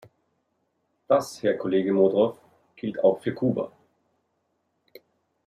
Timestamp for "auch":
3.03-3.21